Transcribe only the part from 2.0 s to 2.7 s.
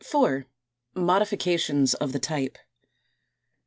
THE TYPE.